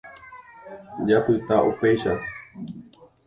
Japyta 1.07 1.55
upéicha. 1.71 2.13